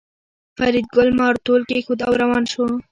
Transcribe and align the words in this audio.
فریدګل 0.57 1.09
مارتول 1.19 1.61
کېښود 1.69 1.99
او 2.07 2.13
روان 2.21 2.43
شو 2.51 2.65